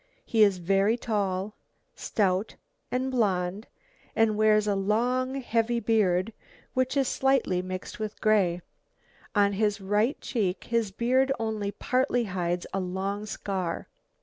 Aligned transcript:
He 0.25 0.41
is 0.43 0.57
very 0.57 0.97
tall, 0.97 1.53
stout 1.93 2.55
and 2.89 3.11
blond, 3.11 3.67
and 4.15 4.35
wears 4.35 4.65
a 4.65 4.73
long 4.73 5.35
heavy 5.41 5.79
beard, 5.79 6.33
which 6.73 6.97
is 6.97 7.07
slightly 7.07 7.61
mixed 7.61 7.99
with 7.99 8.19
grey. 8.19 8.61
On 9.35 9.53
his 9.53 9.79
right 9.79 10.19
cheek 10.19 10.63
his 10.63 10.89
beard 10.89 11.31
only 11.37 11.69
partly 11.71 12.23
hides 12.23 12.65
a 12.73 12.79
long 12.79 13.27
scar. 13.27 13.89